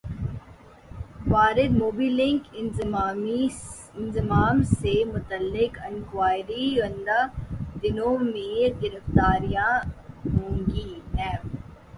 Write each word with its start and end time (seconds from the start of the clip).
واردموبی 1.31 2.07
link 2.09 2.47
انضمام 3.97 4.63
سے 4.71 4.93
متعلق 5.05 5.77
انکوائری 5.85 6.65
ئندہ 6.81 7.19
دنوں 7.83 8.17
میں 8.33 8.69
گرفتاریاں 8.81 9.71
ہوں 10.33 10.57
گی 10.67 10.89
نیب 11.13 11.41